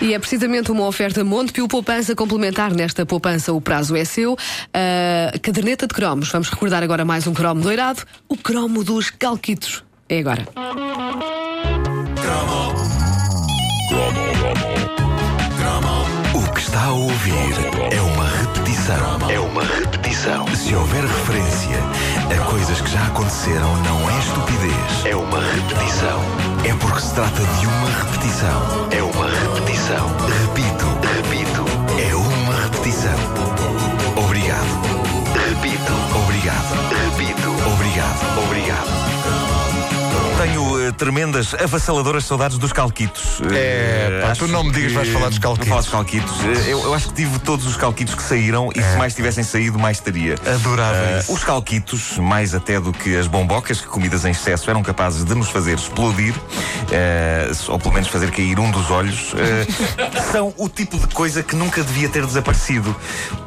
E 0.00 0.14
é 0.14 0.18
precisamente 0.18 0.70
uma 0.70 0.86
oferta 0.86 1.24
Montepio 1.24 1.66
Poupança 1.66 2.14
complementar. 2.14 2.72
Nesta 2.72 3.04
poupança 3.04 3.52
o 3.52 3.60
prazo 3.60 3.96
é 3.96 4.04
seu. 4.04 4.36
A 5.34 5.38
caderneta 5.38 5.88
de 5.88 5.94
cromos. 5.94 6.30
Vamos 6.30 6.48
recordar 6.48 6.84
agora 6.84 7.04
mais 7.04 7.26
um 7.26 7.34
cromo 7.34 7.60
doirado. 7.60 8.02
O 8.28 8.36
cromo 8.36 8.84
dos 8.84 9.10
calquitos. 9.10 9.82
É 10.08 10.20
agora. 10.20 10.46
O 16.32 16.52
que 16.52 16.60
está 16.60 16.84
a 16.84 16.92
ouvir 16.92 17.32
é 17.90 18.00
uma 18.00 18.28
repetição. 18.28 19.30
É 19.30 19.40
uma 19.40 19.64
repetição. 19.64 20.46
Se 20.54 20.74
houver 20.74 21.02
referência 21.02 21.78
a 22.30 22.44
coisas 22.50 22.80
que 22.80 22.90
já 22.90 23.04
aconteceram, 23.06 23.76
não 23.82 24.10
é 24.10 24.18
estupidez. 24.20 25.06
É 25.06 25.16
uma 25.16 25.40
repetição. 25.40 26.20
É 26.64 26.74
porque 26.74 27.00
se 27.00 27.14
trata 27.14 27.40
de 27.40 27.66
uma 27.66 27.90
repetição. 27.90 28.88
É 28.92 29.02
uma 29.02 29.24
repetição. 29.24 29.37
Repito, 29.88 30.84
repito. 31.02 31.64
É 31.98 32.14
uma 32.14 32.60
repetição. 32.60 33.37
Tremendas, 40.98 41.54
avassaladoras 41.54 42.24
saudades 42.24 42.58
dos 42.58 42.72
calquitos. 42.72 43.40
É, 43.52 44.08
Eh, 44.18 44.20
pá, 44.22 44.30
acho 44.32 44.44
tu 44.46 44.52
não 44.52 44.64
me 44.64 44.72
digas 44.72 44.88
que- 44.90 44.96
vais 44.98 45.08
falar 45.08 45.28
dos 45.28 45.38
calquitos. 45.38 45.68
Falar 45.68 45.80
dos 45.80 45.90
calquitos. 45.90 46.34
Eh, 46.44 46.70
Eu, 46.72 46.82
eu 46.82 46.94
acho 46.94 47.08
que 47.08 47.14
tive 47.14 47.38
todos 47.38 47.66
os 47.66 47.76
calquitos 47.76 48.14
que 48.14 48.22
saíram 48.22 48.68
e 48.74 48.82
se 48.82 48.96
mais 48.96 49.14
tivessem 49.14 49.42
saído, 49.44 49.78
mais 49.78 50.00
teria. 50.00 50.34
Adorava 50.54 50.96
Eh, 50.96 51.20
isso. 51.20 51.32
Os 51.32 51.44
calquitos, 51.44 52.18
mais 52.18 52.54
até 52.54 52.78
do 52.80 52.92
que 52.92 53.16
as 53.16 53.26
bombocas, 53.26 53.80
que 53.80 53.86
comidas 53.86 54.24
em 54.24 54.30
excesso 54.32 54.68
eram 54.68 54.82
capazes 54.82 55.24
de 55.24 55.34
nos 55.34 55.48
fazer 55.48 55.74
explodir, 55.78 56.34
eh, 56.90 57.50
ou 57.68 57.78
pelo 57.78 57.94
menos 57.94 58.08
fazer 58.08 58.30
cair 58.30 58.58
um 58.58 58.70
dos 58.70 58.90
olhos, 58.90 59.32
eh, 59.36 59.66
são 60.32 60.52
o 60.56 60.68
tipo 60.68 60.98
de 60.98 61.06
coisa 61.14 61.42
que 61.42 61.54
nunca 61.56 61.82
devia 61.82 62.08
ter 62.08 62.26
desaparecido. 62.26 62.94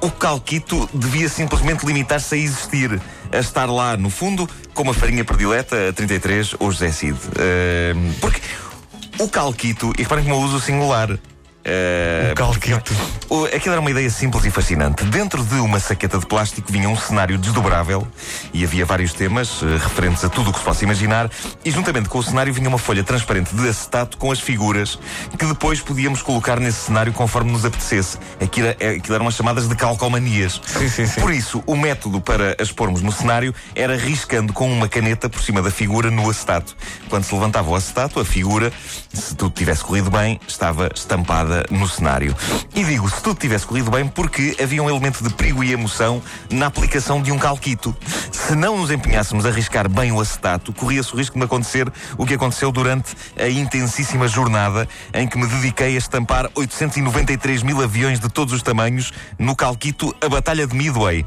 O 0.01 0.09
calquito 0.09 0.89
devia 0.93 1.27
simplesmente 1.29 1.85
limitar-se 1.85 2.33
a 2.33 2.37
existir, 2.37 2.99
a 3.31 3.37
estar 3.37 3.69
lá 3.69 3.95
no 3.97 4.09
fundo, 4.09 4.49
como 4.73 4.91
a 4.91 4.93
farinha 4.93 5.23
predileta, 5.23 5.89
a 5.89 5.93
33 5.93 6.55
ou 6.59 6.71
José 6.71 6.91
Cid. 6.91 7.17
Eh, 7.37 7.93
porque 8.19 8.41
o 9.19 9.27
calquito, 9.27 9.93
e 9.97 10.03
reparem 10.03 10.23
como 10.23 10.35
eu 10.35 10.41
uso 10.41 10.57
o 10.57 10.61
singular. 10.61 11.17
Eh, 11.63 12.29
O 12.31 12.35
calquito. 12.35 12.93
o- 13.29 13.45
Aquilo 13.45 13.73
era 13.73 13.81
uma 13.81 13.91
ideia 13.91 14.09
simples 14.09 14.45
e 14.45 14.51
fascinante. 14.51 15.03
Dentro 15.05 15.43
de 15.43 15.55
uma 15.55 15.79
saqueta 15.79 16.17
de 16.17 16.25
plástico 16.25 16.71
vinha 16.71 16.87
um 16.89 16.95
cenário 16.97 17.37
desdobrável 17.37 18.07
e 18.53 18.63
havia 18.63 18.85
vários 18.85 19.13
temas 19.13 19.61
eh, 19.61 19.77
referentes 19.77 20.23
a 20.23 20.29
tudo 20.29 20.49
o 20.49 20.53
que 20.53 20.59
se 20.59 20.65
possa 20.65 20.83
imaginar. 20.83 21.29
E 21.63 21.71
juntamente 21.71 22.09
com 22.09 22.17
o 22.19 22.23
cenário 22.23 22.53
vinha 22.53 22.67
uma 22.69 22.77
folha 22.77 23.03
transparente 23.03 23.53
de 23.55 23.67
acetato 23.67 24.17
com 24.17 24.31
as 24.31 24.39
figuras 24.39 24.97
que 25.37 25.45
depois 25.45 25.79
podíamos 25.81 26.21
colocar 26.21 26.59
nesse 26.59 26.85
cenário 26.85 27.13
conforme 27.13 27.51
nos 27.51 27.65
apetecesse. 27.65 28.17
Aquilo, 28.41 28.67
é- 28.79 28.95
aquilo 28.97 29.15
eram 29.15 29.27
as 29.27 29.35
chamadas 29.35 29.67
de 29.67 29.75
calcomanias. 29.75 30.59
Sim, 30.65 30.89
sim, 30.89 31.05
sim. 31.05 31.21
Por 31.21 31.31
isso, 31.33 31.63
o 31.67 31.75
método 31.75 32.19
para 32.21 32.55
as 32.59 32.71
pormos 32.71 33.01
no 33.01 33.11
cenário 33.11 33.53
era 33.75 33.95
riscando 33.97 34.53
com 34.53 34.71
uma 34.71 34.87
caneta 34.87 35.29
por 35.29 35.41
cima 35.41 35.61
da 35.61 35.69
figura 35.71 36.09
no 36.09 36.29
acetato. 36.29 36.75
Quando 37.09 37.23
se 37.23 37.33
levantava 37.33 37.69
o 37.69 37.75
acetato, 37.75 38.19
a 38.19 38.25
figura, 38.25 38.71
se 39.13 39.35
tudo 39.35 39.51
tivesse 39.53 39.83
corrido 39.83 40.09
bem, 40.09 40.39
estava 40.47 40.89
estampada 40.95 41.50
no 41.69 41.87
cenário. 41.87 42.35
E 42.73 42.83
digo, 42.83 43.09
se 43.09 43.21
tudo 43.21 43.39
tivesse 43.39 43.65
corrido 43.65 43.91
bem, 43.91 44.07
porque 44.07 44.55
havia 44.61 44.81
um 44.81 44.89
elemento 44.89 45.23
de 45.23 45.33
perigo 45.33 45.63
e 45.63 45.71
emoção 45.71 46.21
na 46.49 46.67
aplicação 46.67 47.21
de 47.21 47.31
um 47.31 47.37
calquito. 47.37 47.95
Se 48.31 48.55
não 48.55 48.77
nos 48.77 48.91
empenhássemos 48.91 49.45
a 49.45 49.51
riscar 49.51 49.89
bem 49.89 50.11
o 50.11 50.19
acetato, 50.19 50.73
corria-se 50.73 51.13
o 51.13 51.17
risco 51.17 51.37
de 51.37 51.45
acontecer 51.45 51.91
o 52.17 52.25
que 52.25 52.33
aconteceu 52.33 52.71
durante 52.71 53.15
a 53.37 53.47
intensíssima 53.47 54.27
jornada 54.27 54.87
em 55.13 55.27
que 55.27 55.37
me 55.37 55.47
dediquei 55.47 55.95
a 55.95 55.97
estampar 55.97 56.49
893 56.55 57.63
mil 57.63 57.81
aviões 57.81 58.19
de 58.19 58.29
todos 58.29 58.53
os 58.53 58.61
tamanhos 58.61 59.11
no 59.37 59.55
calquito 59.55 60.15
A 60.21 60.29
Batalha 60.29 60.65
de 60.65 60.75
Midway 60.75 61.25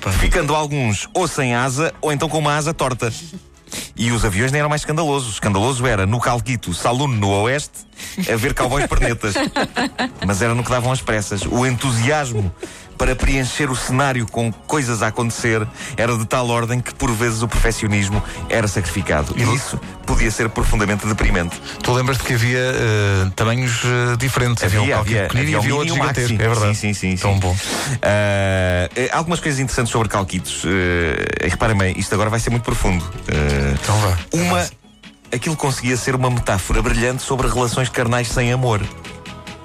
pá. 0.00 0.12
ficando 0.12 0.54
alguns 0.54 1.08
ou 1.12 1.26
sem 1.26 1.54
asa 1.54 1.92
ou 2.00 2.12
então 2.12 2.28
com 2.28 2.38
uma 2.38 2.56
asa 2.56 2.72
torta. 2.72 3.12
E 3.96 4.10
os 4.10 4.24
aviões 4.24 4.52
nem 4.52 4.60
eram 4.60 4.68
mais 4.68 4.82
escandalosos. 4.82 5.34
Escandaloso 5.34 5.86
era 5.86 6.06
no 6.06 6.20
Calquito, 6.20 6.72
Saluno 6.72 7.14
no 7.14 7.28
Oeste, 7.42 7.80
a 8.32 8.36
ver 8.36 8.54
cowboys 8.54 8.86
pernetas. 8.86 9.34
Mas 10.26 10.42
era 10.42 10.54
no 10.54 10.62
que 10.62 10.70
davam 10.70 10.92
as 10.92 11.00
pressas. 11.00 11.42
O 11.42 11.66
entusiasmo 11.66 12.52
para 13.00 13.16
preencher 13.16 13.70
o 13.70 13.74
cenário 13.74 14.26
com 14.26 14.52
coisas 14.52 15.02
a 15.02 15.06
acontecer 15.06 15.66
era 15.96 16.14
de 16.18 16.26
tal 16.26 16.50
ordem 16.50 16.80
que 16.80 16.94
por 16.94 17.10
vezes 17.10 17.40
o 17.40 17.48
perfeccionismo 17.48 18.22
era 18.50 18.68
sacrificado. 18.68 19.34
E 19.38 19.42
isso 19.54 19.80
podia 20.04 20.30
ser 20.30 20.50
profundamente 20.50 21.06
deprimente. 21.06 21.58
Tu 21.82 21.92
lembras-te 21.94 22.24
que 22.24 22.34
havia 22.34 22.58
eh, 22.58 23.30
tamanhos 23.34 23.80
eh, 23.84 24.16
diferentes. 24.18 24.62
Havia, 24.62 24.82
um 24.82 24.86
calquito 24.86 25.22
pequenino 25.22 25.48
e 25.48 25.54
havia 25.54 25.60
mini 25.60 25.72
outro 25.72 25.94
gigantesco. 25.94 26.34
É 26.34 26.48
verdade. 26.48 26.76
Sim, 26.76 26.92
sim, 26.92 27.16
sim. 27.16 27.22
Tão 27.22 27.32
sim. 27.32 27.40
bom. 27.40 27.56
Eh, 28.02 29.08
algumas 29.12 29.40
coisas 29.40 29.58
interessantes 29.60 29.90
sobre 29.90 30.10
calquitos. 30.10 30.62
Uh, 30.64 30.68
reparem 31.48 31.78
bem, 31.78 31.98
isto 31.98 32.14
agora 32.14 32.28
vai 32.28 32.38
ser 32.38 32.50
muito 32.50 32.64
profundo. 32.64 33.02
Então 33.82 33.98
vá. 33.98 34.18
uma. 34.32 34.70
Aquilo 35.32 35.56
conseguia 35.56 35.96
ser 35.96 36.14
uma 36.14 36.28
metáfora 36.28 36.82
brilhante 36.82 37.22
sobre 37.22 37.48
relações 37.48 37.88
carnais 37.88 38.28
sem 38.28 38.52
amor. 38.52 38.82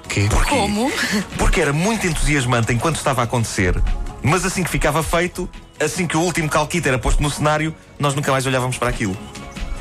Quê? 0.08 0.26
Porquê? 0.30 0.50
Como? 0.50 0.90
Porque 1.38 1.60
era 1.60 1.72
muito 1.72 2.06
entusiasmante 2.06 2.72
enquanto 2.72 2.96
estava 2.96 3.20
a 3.20 3.24
acontecer, 3.24 3.80
mas 4.22 4.44
assim 4.44 4.62
que 4.62 4.70
ficava 4.70 5.02
feito, 5.02 5.48
assim 5.80 6.06
que 6.06 6.16
o 6.16 6.20
último 6.20 6.48
calquito 6.48 6.88
era 6.88 6.98
posto 6.98 7.22
no 7.22 7.30
cenário, 7.30 7.74
nós 7.98 8.14
nunca 8.14 8.30
mais 8.32 8.46
olhávamos 8.46 8.78
para 8.78 8.88
aquilo. 8.88 9.16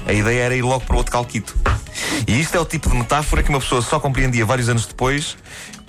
A 0.06 0.14
ideia 0.14 0.44
era 0.44 0.56
ir 0.56 0.62
logo 0.62 0.86
para 0.86 0.96
outro 0.96 1.12
calquito. 1.12 1.56
E 2.28 2.40
isto 2.40 2.56
é 2.56 2.60
o 2.60 2.66
tipo 2.66 2.90
de 2.90 2.96
metáfora 2.96 3.42
que 3.42 3.50
uma 3.50 3.60
pessoa 3.60 3.82
só 3.82 4.00
compreendia 4.00 4.46
vários 4.46 4.70
anos 4.70 4.86
depois, 4.86 5.38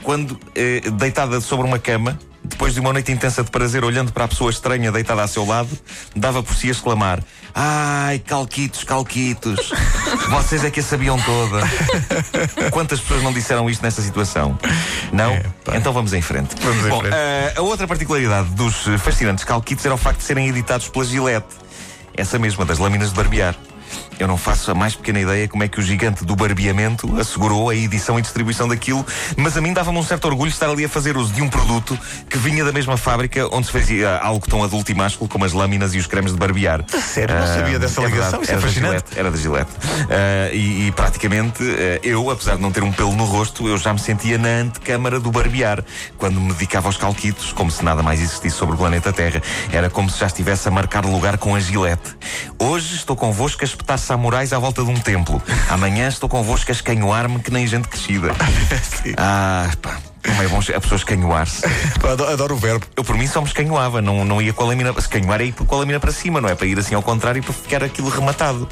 quando, 0.03 0.39
eh, 0.55 0.81
deitada 0.93 1.41
sobre 1.41 1.67
uma 1.67 1.79
cama, 1.79 2.19
depois 2.49 2.75
de 2.75 2.81
uma 2.81 2.93
noite 2.93 3.13
intensa 3.13 3.43
de 3.45 3.51
prazer, 3.51 3.85
olhando 3.85 4.13
para 4.13 4.25
a 4.25 4.29
pessoa 4.29 4.51
estranha 4.51 4.91
deitada 4.91 5.23
a 5.23 5.29
seu 5.29 5.45
lado, 5.45 5.69
dava 6.15 6.43
por 6.43 6.55
si 6.55 6.69
a 6.69 6.71
exclamar: 6.71 7.23
Ai, 7.55 8.19
calquitos, 8.21 8.85
calquitos, 8.85 9.71
vocês 10.31 10.65
é 10.65 10.71
que 10.71 10.81
a 10.81 10.83
sabiam 10.83 11.19
toda. 11.21 11.61
Quantas 12.71 13.01
pessoas 13.01 13.23
não 13.23 13.33
disseram 13.33 13.69
isto 13.69 13.83
nessa 13.83 14.03
situação? 14.03 14.59
Não? 15.13 15.31
É, 15.31 15.45
então 15.75 15.93
vamos 15.93 16.13
em 16.13 16.23
frente. 16.23 16.55
Vamos 16.61 16.85
em 16.85 16.89
Bom, 16.89 17.01
frente. 17.01 17.15
eh, 17.15 17.55
a 17.57 17.63
outra 17.63 17.87
particularidade 17.87 18.49
dos 18.51 18.85
fascinantes 19.01 19.45
calquitos 19.45 19.85
era 19.85 19.95
o 19.95 19.99
facto 19.99 20.19
de 20.19 20.25
serem 20.25 20.49
editados 20.49 20.89
pela 20.89 21.05
Gillette. 21.05 21.47
Essa 22.17 22.39
mesma, 22.39 22.65
das 22.65 22.79
lâminas 22.79 23.11
de 23.11 23.15
barbear. 23.15 23.55
Eu 24.19 24.27
não 24.27 24.37
faço 24.39 24.71
a 24.71 24.75
mais 24.75 24.95
pequena 24.95 25.21
ideia 25.21 25.47
como 25.47 25.63
é 25.63 25.69
que 25.69 25.79
o 25.79 25.83
gigante 25.83 26.25
do 26.25 26.35
barbeamento 26.35 27.19
assegurou 27.21 27.69
a 27.69 27.75
edição 27.77 28.19
e 28.19 28.23
distribuição 28.23 28.67
daquilo, 28.67 29.05
mas 29.37 29.57
a 29.57 29.61
mim 29.61 29.73
dava-me 29.73 29.99
um 29.99 30.03
certo 30.03 30.25
orgulho 30.27 30.49
estar 30.49 30.69
ali 30.71 30.85
a 30.85 30.89
fazer 30.89 31.17
uso 31.17 31.33
de 31.35 31.43
um 31.43 31.49
produto 31.49 31.99
que 32.29 32.39
vinha 32.39 32.65
da 32.65 32.73
mesma 32.73 32.97
fábrica 32.97 33.47
onde 33.55 33.67
se 33.67 33.73
fazia 33.73 34.17
algo 34.19 34.47
tão 34.49 34.65
adulto 34.65 34.91
e 34.91 34.95
másculo 34.95 35.29
como 35.29 35.45
as 35.45 35.53
lâminas 35.53 35.95
e 35.95 35.99
os 35.99 36.07
cremes 36.07 36.33
de 36.33 36.39
barbear. 36.39 36.85
Sério? 36.89 37.35
Não 37.39 37.47
sabia 37.47 37.79
dessa 37.79 38.01
é 38.01 38.07
ligação? 38.07 38.41
verdade, 38.41 38.43
Isso 38.43 38.51
é 38.51 38.55
era 38.55 38.61
da 38.61 38.67
fascinante. 38.69 38.91
Gillette, 38.91 39.19
era 39.19 39.31
da 39.31 39.37
Gillette. 39.37 39.71
Ah, 40.11 40.51
e, 40.53 40.87
e 40.87 40.93
praticamente 40.93 41.63
ah, 41.63 42.01
eu, 42.03 42.31
apesar 42.31 42.57
de 42.57 42.63
não 42.63 42.73
ter 42.73 42.83
um 42.83 42.93
pelo 42.93 43.13
no 43.15 43.25
rosto, 43.25 43.69
eu 43.69 43.77
já 43.77 43.93
me 43.93 43.99
sentia 43.99 44.39
na 44.39 44.49
antecâmara 44.49 45.21
do 45.21 45.31
barbear. 45.31 45.85
Quando 46.17 46.41
me 46.41 46.53
dedicava 46.53 46.89
aos 46.89 46.97
calquitos, 46.97 47.53
como 47.53 47.71
se 47.71 47.85
nada 47.85 48.03
mais 48.03 48.21
existisse 48.21 48.57
sobre 48.57 48.75
o 48.75 48.79
planeta 48.79 49.13
Terra. 49.13 49.43
Era 49.71 49.91
como 49.91 50.09
se 50.09 50.19
já 50.19 50.27
estivesse 50.27 50.67
a 50.69 50.71
marcar 50.71 51.05
lugar 51.05 51.37
com 51.39 51.55
a 51.55 51.61
Gillette. 51.61 52.17
Hoje 52.59 52.95
estou 52.97 53.15
convosco 53.15 53.63
a 53.63 53.65
espetar 53.65 53.99
samurais 54.07 54.53
à 54.53 54.59
volta 54.59 54.85
de 54.85 54.91
um 54.91 54.95
templo. 54.95 55.43
Amanhã 55.69 56.07
estou 56.07 56.29
convosco 56.29 56.71
a 56.71 56.73
escanhoar-me 56.73 57.41
que 57.41 57.51
nem 57.51 57.67
gente 57.67 57.89
crescida. 57.89 58.29
Ah, 59.19 59.71
pá. 59.81 59.99
Como 60.25 60.43
é 60.43 60.49
bom 60.49 60.59
a 60.59 60.81
pessoa 60.81 60.97
escanhoar-se. 60.97 61.65
Adoro, 62.33 62.55
o 62.55 62.59
verbo. 62.59 62.85
Eu 62.97 63.05
por 63.05 63.17
mim 63.17 63.27
só 63.27 63.41
me 63.41 63.47
escanhoava, 63.47 64.03
não, 64.03 64.25
não 64.25 64.43
ia 64.43 64.53
com 64.53 64.65
a 64.65 64.67
lâmina. 64.67 64.93
Se 65.01 65.09
canhoar 65.09 65.41
é 65.41 65.47
ir 65.47 65.53
com 65.53 65.75
a 65.75 65.79
lâmina 65.79 66.01
para 66.01 66.11
cima, 66.11 66.41
não 66.41 66.49
é 66.49 66.55
para 66.55 66.67
ir 66.67 66.79
assim 66.79 66.95
ao 66.95 67.03
contrário 67.03 67.39
e 67.39 67.43
para 67.43 67.53
ficar 67.53 67.85
aquilo 67.85 68.09
rematado. 68.09 68.69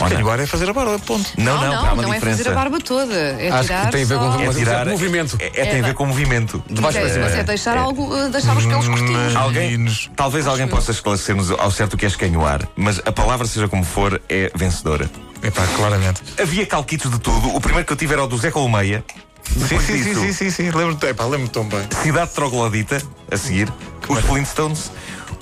Ou 0.00 0.08
não? 0.08 0.18
Agora 0.18 0.42
é 0.42 0.46
fazer 0.46 0.68
a 0.68 0.72
barba, 0.72 0.98
ponto. 0.98 1.30
Não, 1.38 1.60
não, 1.60 1.86
há 1.86 1.92
uma 1.92 2.02
não 2.02 2.14
é 2.14 2.20
fazer 2.20 2.48
a 2.48 2.52
barba 2.52 2.80
toda. 2.80 3.14
É 3.14 3.48
Acho 3.50 3.60
que 3.60 3.66
tirar 3.74 3.90
tem 3.90 4.02
a 4.02 4.06
ver 4.06 4.18
com 4.18 4.32
só... 4.32 4.40
É 4.40 4.54
tirar 4.54 4.86
movimento. 4.86 5.36
É, 5.40 5.46
é 5.46 5.66
tem 5.66 5.80
a 5.80 5.84
ver 5.84 5.94
com 5.94 6.04
o 6.04 6.06
movimento. 6.06 6.62
De 6.68 6.80
baixo 6.80 6.98
para 6.98 7.08
É, 7.08 7.12
cima. 7.12 7.24
mas 7.24 7.34
é 7.34 7.42
deixar, 7.42 7.76
algo, 7.76 8.16
eh, 8.16 8.28
deixar 8.28 8.56
os 8.56 8.66
pelos 8.66 8.88
curtinhos. 8.88 9.36
Alguém, 9.36 9.86
talvez 10.16 10.46
alguém 10.46 10.66
possa 10.66 10.90
esclarecer-nos 10.90 11.50
ao 11.50 11.70
certo 11.70 11.94
o 11.94 11.96
que 11.96 12.04
é 12.04 12.08
escanhoar, 12.08 12.66
mas 12.76 13.00
a 13.04 13.12
palavra, 13.12 13.46
seja 13.46 13.68
como 13.68 13.84
for, 13.84 14.20
é 14.28 14.50
vencedora. 14.54 15.10
Epá, 15.42 15.62
claramente. 15.76 16.22
Havia 16.40 16.64
calquitos 16.66 17.10
de 17.10 17.18
tudo. 17.18 17.54
O 17.54 17.60
primeiro 17.60 17.86
que 17.86 17.92
eu 17.92 17.96
tive 17.96 18.14
era 18.14 18.24
o 18.24 18.26
do 18.26 18.36
Zé 18.38 18.50
Colmeia. 18.50 19.04
Sim, 19.44 19.78
sim, 19.78 20.02
sim, 20.02 20.14
sim, 20.14 20.32
sim, 20.32 20.50
sim. 20.50 20.70
Lembro-te, 20.70 21.04
lembro-me 21.06 21.48
tão 21.48 21.64
bem. 21.68 21.80
Cidade 22.02 22.30
Troglodita, 22.32 23.00
a 23.30 23.36
seguir. 23.36 23.70
Os 24.08 24.18
Flintstones. 24.20 24.90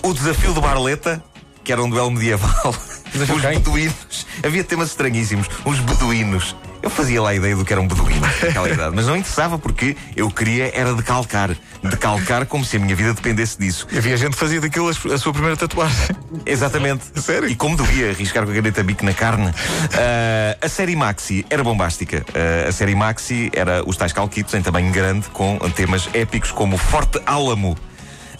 O 0.02 0.12
desafio 0.12 0.52
de 0.52 0.60
Barleta, 0.60 1.22
que 1.62 1.70
era 1.72 1.80
um 1.82 1.88
duelo 1.88 2.10
medieval. 2.10 2.74
Os 3.14 3.40
quem? 3.40 3.50
beduínos. 3.58 4.26
Havia 4.44 4.64
temas 4.64 4.88
estranhíssimos. 4.88 5.48
Os 5.64 5.78
beduínos. 5.80 6.56
Eu 6.82 6.90
fazia 6.90 7.22
lá 7.22 7.30
a 7.30 7.34
ideia 7.34 7.54
do 7.54 7.64
que 7.64 7.72
era 7.72 7.80
um 7.80 7.86
beduíno 7.86 8.20
naquela 8.20 8.68
idade, 8.68 8.94
mas 8.94 9.06
não 9.06 9.16
interessava 9.16 9.56
porque 9.56 9.96
eu 10.16 10.28
queria 10.30 10.70
era 10.74 10.92
decalcar. 10.94 11.56
Decalcar 11.82 12.44
como 12.46 12.64
se 12.64 12.76
a 12.76 12.80
minha 12.80 12.94
vida 12.96 13.14
dependesse 13.14 13.58
disso. 13.58 13.86
E 13.90 13.98
havia 13.98 14.16
gente 14.16 14.32
que 14.32 14.38
fazia 14.38 14.60
daquilo 14.60 14.88
a 14.88 15.18
sua 15.18 15.32
primeira 15.32 15.56
tatuagem. 15.56 16.16
Exatamente. 16.44 17.04
Sério? 17.20 17.48
E 17.48 17.54
como 17.54 17.76
devia 17.76 18.10
arriscar 18.10 18.44
com 18.44 18.50
a 18.50 18.54
caneta 18.54 18.82
bico 18.82 19.04
na 19.04 19.12
carne. 19.12 19.48
Uh, 19.48 20.58
a 20.60 20.68
série 20.68 20.96
Maxi 20.96 21.46
era 21.48 21.62
bombástica. 21.62 22.24
Uh, 22.28 22.68
a 22.68 22.72
série 22.72 22.94
Maxi 22.94 23.50
era 23.54 23.82
os 23.86 23.96
tais 23.96 24.12
calquitos 24.12 24.52
em 24.54 24.62
tamanho 24.62 24.90
grande 24.92 25.28
com 25.28 25.58
temas 25.70 26.08
épicos 26.12 26.50
como 26.50 26.76
Forte 26.76 27.20
Álamo 27.26 27.76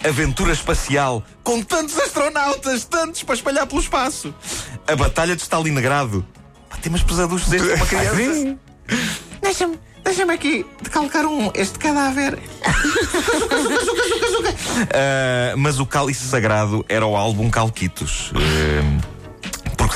aventura 0.05 0.53
espacial 0.53 1.23
com 1.43 1.63
tantos 1.63 1.99
astronautas, 1.99 2.85
tantos 2.85 3.23
para 3.23 3.35
espalhar 3.35 3.67
pelo 3.67 3.81
espaço. 3.81 4.35
A 4.87 4.97
Batalha 4.97 5.37
de 5.37 5.43
Stalingrado. 5.43 6.27
Pá, 6.69 6.77
temas 6.77 7.03
pesados 7.03 7.47
desde 7.49 7.73
uma 7.73 7.87
criança. 7.87 8.57
Deixa-me. 9.41 9.79
Deixa-me 10.05 10.35
aqui 10.35 10.67
decalcar 10.83 11.25
um, 11.27 11.51
este 11.55 11.79
cadáver. 11.79 12.35
uh, 12.35 12.41
mas 15.57 15.79
o 15.79 15.87
cálice 15.87 16.27
sagrado 16.27 16.85
era 16.89 17.07
o 17.07 17.17
álbum 17.17 17.49
Calquitos. 17.49 18.33
Uh, 18.33 19.22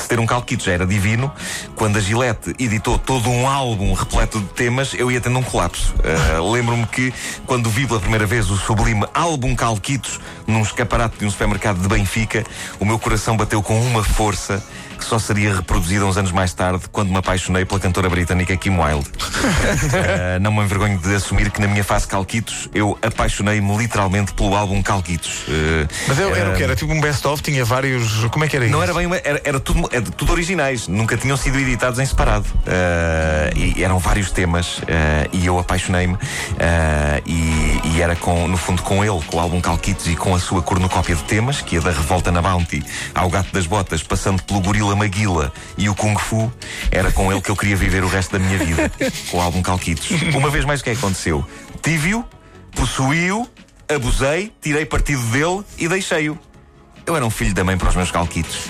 se 0.07 0.09
ter 0.09 0.21
um 0.21 0.25
calquito 0.25 0.63
já 0.63 0.71
era 0.71 0.87
divino, 0.87 1.29
quando 1.75 1.97
a 1.97 1.99
Gillette 1.99 2.55
editou 2.57 2.97
todo 2.97 3.29
um 3.29 3.45
álbum 3.45 3.91
repleto 3.91 4.39
de 4.39 4.45
temas, 4.47 4.93
eu 4.93 5.11
ia 5.11 5.19
tendo 5.19 5.37
um 5.37 5.43
colapso. 5.43 5.93
Uh, 6.39 6.41
Lembro-me 6.49 6.85
que 6.87 7.13
quando 7.45 7.69
vi 7.69 7.85
pela 7.85 7.99
primeira 7.99 8.25
vez 8.25 8.49
o 8.49 8.55
sublime 8.55 9.05
álbum 9.13 9.53
Calquitos 9.53 10.21
num 10.47 10.61
escaparate 10.61 11.17
de 11.17 11.25
um 11.25 11.29
supermercado 11.29 11.81
de 11.81 11.89
Benfica, 11.89 12.45
o 12.79 12.85
meu 12.85 12.97
coração 12.97 13.35
bateu 13.35 13.61
com 13.61 13.77
uma 13.81 14.01
força 14.01 14.63
que 14.97 15.05
só 15.05 15.19
seria 15.19 15.53
reproduzida 15.55 16.05
uns 16.05 16.17
anos 16.17 16.31
mais 16.31 16.53
tarde, 16.53 16.83
quando 16.91 17.09
me 17.09 17.17
apaixonei 17.17 17.65
pela 17.65 17.79
cantora 17.79 18.09
britânica 18.09 18.55
Kim 18.57 18.77
Wilde. 18.77 19.09
uh, 19.09 20.39
não 20.41 20.51
me 20.51 20.61
envergonho 20.63 20.97
de 20.97 21.15
assumir 21.15 21.49
que 21.51 21.61
na 21.61 21.67
minha 21.67 21.83
fase 21.83 22.07
Calquitos 22.07 22.69
eu 22.73 22.97
apaixonei-me 23.01 23.77
literalmente 23.77 24.33
pelo 24.33 24.55
álbum 24.55 24.81
Calquitos. 24.81 25.43
Uh, 25.47 25.87
Mas 26.07 26.19
era, 26.19 26.37
era 26.37 26.49
o 26.51 26.55
que? 26.55 26.63
Era 26.63 26.75
tipo 26.75 26.91
um 26.91 26.99
best-of? 26.99 27.41
Tinha 27.41 27.63
vários. 27.63 28.25
Como 28.25 28.43
é 28.43 28.47
que 28.47 28.55
era 28.55 28.65
isso? 28.65 28.71
Não 28.71 28.83
era 28.83 28.93
bem 28.93 29.05
uma, 29.05 29.17
era, 29.17 29.41
era, 29.43 29.59
tudo, 29.59 29.87
era 29.91 30.03
tudo 30.03 30.31
originais, 30.31 30.87
nunca 30.87 31.15
tinham 31.15 31.37
sido 31.37 31.57
editados 31.59 31.99
em 31.99 32.05
separado. 32.05 32.45
Uh, 32.45 33.57
e 33.57 33.83
eram 33.83 33.99
vários 33.99 34.31
temas 34.31 34.81
e 35.31 35.45
eu 35.45 35.59
apaixonei-me. 35.59 36.17
E, 37.25 37.81
e, 37.83 38.01
era 38.01 38.15
com, 38.15 38.47
no 38.47 38.57
fundo 38.57 38.81
com 38.81 39.03
ele, 39.03 39.21
com 39.27 39.37
o 39.37 39.39
álbum 39.39 39.59
Calquitos 39.59 40.07
e 40.07 40.15
com 40.15 40.33
a 40.35 40.39
sua 40.39 40.61
cornucópia 40.61 41.15
de 41.15 41.23
temas, 41.23 41.61
que 41.61 41.77
é 41.77 41.79
da 41.79 41.91
Revolta 41.91 42.31
na 42.31 42.41
Bounty 42.41 42.83
ao 43.13 43.29
Gato 43.29 43.51
das 43.51 43.65
Botas, 43.65 44.03
passando 44.03 44.41
pelo 44.43 44.61
Gorila 44.61 44.86
Gorila 44.87 44.95
Maguila 44.95 45.53
e 45.77 45.89
o 45.89 45.95
Kung 45.95 46.17
Fu, 46.17 46.51
era 46.91 47.11
com 47.11 47.31
ele 47.31 47.41
que 47.41 47.49
eu 47.49 47.55
queria 47.55 47.75
viver 47.75 48.03
o 48.03 48.07
resto 48.07 48.31
da 48.31 48.39
minha 48.39 48.57
vida, 48.57 48.91
com 49.29 49.37
o 49.37 49.41
álbum 49.41 49.61
Calquitos. 49.61 50.09
Uma 50.33 50.49
vez 50.49 50.63
mais, 50.65 50.79
o 50.79 50.83
que 50.83 50.91
é 50.91 50.93
que 50.93 50.99
aconteceu? 50.99 51.45
Tive-o, 51.81 52.23
possuí-o, 52.75 53.47
abusei, 53.93 54.53
tirei 54.61 54.85
partido 54.85 55.21
dele 55.23 55.63
e 55.77 55.87
deixei-o. 55.87 56.37
Eu 57.05 57.15
era 57.15 57.25
um 57.25 57.29
filho 57.29 57.53
da 57.53 57.63
mãe 57.63 57.77
para 57.77 57.89
os 57.89 57.95
meus 57.95 58.11
calquitos. 58.11 58.67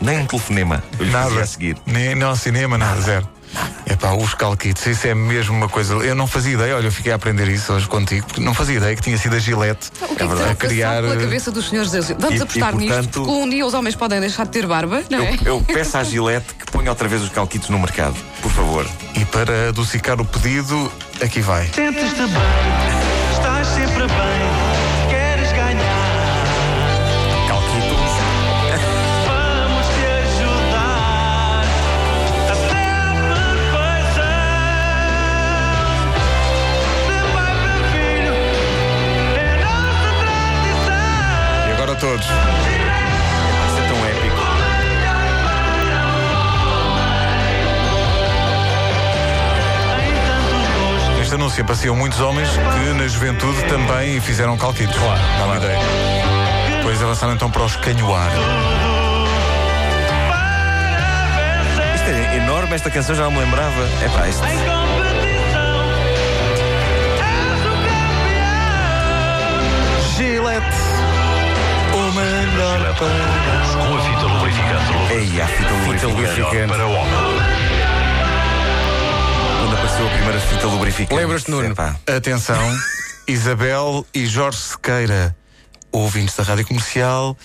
Nem 0.00 0.18
um 0.18 0.26
telefonema. 0.26 0.82
Eu 0.98 1.06
nada. 1.06 1.40
A 1.40 1.46
seguir. 1.46 1.76
Nem, 1.86 2.14
não 2.14 2.34
cinema, 2.34 2.78
nada, 2.78 3.00
zero. 3.00 3.28
É 3.86 3.94
pá, 3.96 4.12
os 4.12 4.34
calquitos, 4.34 4.84
isso 4.86 5.06
é 5.06 5.14
mesmo 5.14 5.56
uma 5.56 5.68
coisa. 5.68 5.94
Eu 5.94 6.14
não 6.14 6.26
fazia 6.26 6.54
ideia, 6.54 6.76
olha, 6.76 6.86
eu 6.86 6.92
fiquei 6.92 7.12
a 7.12 7.14
aprender 7.14 7.48
isso 7.48 7.72
hoje 7.72 7.86
contigo, 7.86 8.26
porque 8.26 8.40
não 8.40 8.52
fazia 8.52 8.76
ideia 8.76 8.94
que 8.96 9.02
tinha 9.02 9.16
sido 9.16 9.36
a 9.36 9.38
Gillette 9.38 9.90
o 10.02 10.14
que 10.14 10.22
é 10.22 10.26
verdade. 10.26 10.50
a 10.50 10.54
criar. 10.54 11.02
pela 11.02 11.16
cabeça 11.16 11.50
dos 11.50 11.68
senhores 11.68 11.92
Vamos 12.18 12.38
e, 12.38 12.42
apostar 12.42 12.74
e, 12.74 12.78
portanto, 12.78 12.98
nisto, 12.98 13.20
porque 13.22 13.30
um 13.30 13.48
dia 13.48 13.64
os 13.64 13.74
homens 13.74 13.94
podem 13.94 14.20
deixar 14.20 14.44
de 14.44 14.50
ter 14.50 14.66
barba, 14.66 15.02
não 15.08 15.20
é? 15.20 15.34
Eu, 15.44 15.56
eu 15.56 15.60
peço 15.62 15.96
à 15.96 16.04
Gillette 16.04 16.54
que 16.54 16.70
ponha 16.70 16.90
outra 16.90 17.08
vez 17.08 17.22
os 17.22 17.28
calquitos 17.28 17.68
no 17.70 17.78
mercado, 17.78 18.16
por 18.42 18.50
favor. 18.50 18.86
E 19.14 19.24
para 19.24 19.68
adocicar 19.68 20.20
o 20.20 20.24
pedido, 20.24 20.90
aqui 21.22 21.40
vai. 21.40 21.66
Sentes-te 21.72 22.22
bem, 22.22 22.95
todos. 41.98 42.24
Isso 42.26 43.78
é 43.78 43.88
tão 43.88 44.06
épico. 44.06 44.36
Este 51.20 51.34
anúncio 51.34 51.62
apareciam 51.62 51.96
muitos 51.96 52.20
homens 52.20 52.48
que 52.50 52.92
na 52.94 53.08
juventude 53.08 53.62
também 53.64 54.20
fizeram 54.20 54.56
calquitos. 54.58 54.96
Claro, 54.96 55.20
dá 55.38 55.44
uma 55.44 55.56
ideia. 55.56 55.78
Depois 56.78 57.02
avançaram 57.02 57.34
então 57.34 57.50
para 57.50 57.64
os 57.64 57.76
canhoar. 57.76 58.30
Isto 61.94 62.10
é 62.10 62.36
enorme, 62.36 62.74
esta 62.74 62.90
canção 62.90 63.14
já 63.14 63.24
não 63.24 63.30
me 63.32 63.38
lembrava. 63.40 63.88
É 64.02 64.08
pá, 64.08 64.28
isto. 64.28 64.44
Gillette 70.16 70.85
melhor 72.56 72.94
para... 72.96 73.86
Com 73.86 73.96
a 73.96 74.00
fita 74.00 74.26
lubrificante. 74.26 75.12
Ei, 75.12 75.40
a 75.40 75.46
fita 75.46 76.06
lubrificante. 76.06 76.68
Para 76.68 76.86
o 76.86 76.92
homem. 76.92 77.12
Quando 79.60 79.74
apareceu 79.74 80.06
a 80.06 80.10
primeira 80.10 80.40
fita 80.40 80.66
lubrificante. 80.66 81.14
Lembras-te, 81.14 81.50
Nuno? 81.50 81.72
Epá. 81.72 81.96
Atenção, 82.06 82.78
Isabel 83.28 84.06
e 84.14 84.26
Jorge 84.26 84.58
Sequeira, 84.58 85.36
ouvintes 85.92 86.34
da 86.34 86.44
Rádio 86.44 86.66
Comercial 86.66 87.36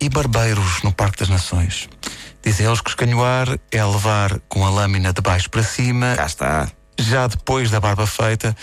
e 0.00 0.08
barbeiros 0.08 0.82
no 0.82 0.92
Parque 0.92 1.18
das 1.18 1.28
Nações. 1.28 1.88
Dizem 2.42 2.66
eles 2.66 2.80
que 2.80 2.90
escanhoar 2.90 3.58
é 3.70 3.84
levar 3.84 4.40
com 4.48 4.64
a 4.64 4.70
lâmina 4.70 5.12
de 5.12 5.20
baixo 5.20 5.50
para 5.50 5.62
cima. 5.62 6.14
Já 6.14 6.26
está 6.26 6.68
já 6.98 7.26
depois 7.26 7.70
da 7.70 7.80
barba 7.80 8.06
feita, 8.06 8.56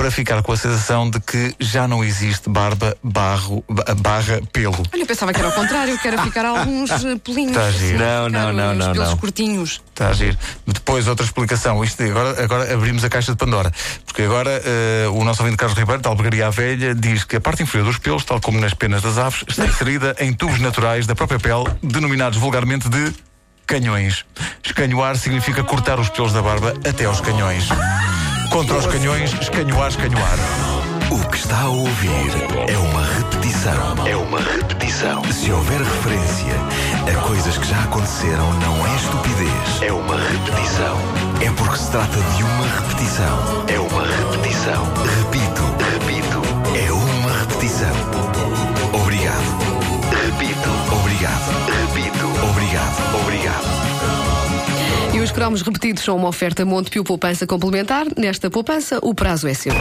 para 0.00 0.10
ficar 0.10 0.42
com 0.42 0.52
a 0.52 0.56
sensação 0.56 1.10
de 1.10 1.20
que 1.20 1.54
já 1.60 1.86
não 1.86 2.02
existe 2.02 2.48
barba, 2.48 2.96
barro, 3.02 3.62
barra, 3.98 4.40
pelo. 4.50 4.82
Olha, 4.92 5.02
eu 5.02 5.06
pensava 5.06 5.32
que 5.32 5.40
era 5.40 5.50
o 5.50 5.52
contrário, 5.52 5.98
que 5.98 6.08
era 6.08 6.22
ficar 6.24 6.46
alguns 6.46 6.90
eh, 6.90 7.16
pelinhos. 7.22 7.50
Está 7.50 7.66
a 7.66 7.70
giro. 7.70 7.98
Não, 7.98 8.28
não, 8.28 8.52
não, 8.52 8.74
não. 8.74 8.92
pelos 8.92 9.10
não. 9.10 9.16
curtinhos. 9.18 9.82
Está 9.90 10.08
a 10.08 10.12
giro. 10.14 10.38
Depois, 10.66 11.06
outra 11.06 11.26
explicação. 11.26 11.84
Isto, 11.84 12.02
agora, 12.02 12.42
agora 12.42 12.72
abrimos 12.72 13.04
a 13.04 13.10
caixa 13.10 13.32
de 13.32 13.36
Pandora. 13.36 13.70
Porque 14.06 14.22
agora 14.22 14.62
uh, 15.08 15.20
o 15.20 15.22
nosso 15.22 15.42
ouvinte 15.42 15.58
Carlos 15.58 15.78
Ribeiro, 15.78 16.00
da 16.00 16.08
Albergaria 16.08 16.50
Velha, 16.50 16.94
diz 16.94 17.24
que 17.24 17.36
a 17.36 17.40
parte 17.40 17.62
inferior 17.62 17.86
dos 17.86 17.98
pelos, 17.98 18.24
tal 18.24 18.40
como 18.40 18.58
nas 18.58 18.72
penas 18.72 19.02
das 19.02 19.18
aves, 19.18 19.44
está 19.46 19.66
inserida 19.66 20.16
em 20.18 20.32
tubos 20.32 20.60
naturais 20.60 21.06
da 21.06 21.14
própria 21.14 21.38
pele, 21.38 21.64
denominados 21.82 22.38
vulgarmente 22.38 22.88
de 22.88 23.12
canhões. 23.70 24.24
Escanhoar 24.64 25.16
significa 25.16 25.62
cortar 25.62 26.00
os 26.00 26.08
pelos 26.08 26.32
da 26.32 26.42
barba 26.42 26.74
até 26.84 27.04
aos 27.04 27.20
canhões. 27.20 27.68
Contra 28.50 28.76
os 28.76 28.86
canhões, 28.86 29.32
escanhoar, 29.40 29.88
escanhoar. 29.88 30.38
O 31.08 31.28
que 31.28 31.36
está 31.36 31.60
a 31.60 31.68
ouvir 31.68 32.10
é 32.66 32.76
uma 32.76 33.04
repetição. 33.04 33.94
É 34.08 34.16
uma 34.16 34.40
repetição. 34.40 35.22
Se 35.32 35.52
houver 35.52 35.78
referência 35.78 36.52
a 37.06 37.20
coisas 37.20 37.56
que 37.58 37.68
já 37.68 37.80
aconteceram, 37.84 38.52
não 38.54 38.86
é 38.88 38.96
estupidez. 38.96 39.82
É 39.82 39.92
uma 39.92 40.16
repetição. 40.16 40.98
É 41.40 41.50
porque 41.52 41.78
se 41.78 41.92
trata 41.92 42.18
de 42.36 42.42
uma 42.42 42.66
repetição. 42.66 43.64
É 43.68 43.78
uma 43.78 44.04
repetição. 44.04 44.84
Repito, 45.04 45.62
repito. 45.62 45.69
Cromos 55.40 55.62
repetidos 55.62 56.04
são 56.04 56.18
uma 56.18 56.28
oferta 56.28 56.66
Montepio 56.66 57.02
Poupança 57.02 57.46
Complementar. 57.46 58.04
Nesta 58.14 58.50
poupança, 58.50 58.98
o 59.00 59.14
prazo 59.14 59.48
é 59.48 59.54
seu. 59.54 59.72